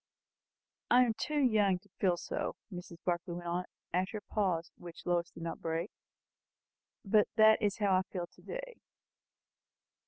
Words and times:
I 0.89 1.03
am 1.03 1.13
too 1.13 1.37
young 1.39 1.77
to 1.77 1.89
feel 1.99 2.17
so," 2.17 2.55
Mrs. 2.73 2.97
Barclay 3.05 3.35
went 3.35 3.47
on, 3.47 3.65
after 3.93 4.17
a 4.17 4.33
pause 4.33 4.71
which 4.79 5.05
Lois 5.05 5.29
did 5.29 5.43
not 5.43 5.61
break; 5.61 5.91
"but 7.05 7.27
that 7.35 7.61
is 7.61 7.77
how 7.77 7.95
I 7.97 8.01
feel 8.11 8.25
to 8.25 8.41
day." 8.41 8.77